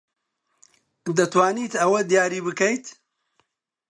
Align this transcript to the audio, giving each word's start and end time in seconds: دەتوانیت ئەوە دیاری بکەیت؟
دەتوانیت 1.17 1.73
ئەوە 1.81 1.99
دیاری 2.09 2.45
بکەیت؟ 2.47 2.85